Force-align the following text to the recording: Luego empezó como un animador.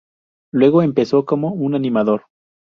Luego 0.51 0.81
empezó 0.81 1.25
como 1.25 1.51
un 1.53 1.75
animador. 1.75 2.25